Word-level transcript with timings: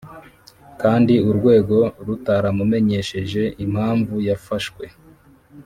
kandi 0.81 1.13
urwego 1.29 1.77
rutaramumenyesheje 2.05 3.43
impamvu 3.65 4.15
yafashwe 4.27 4.85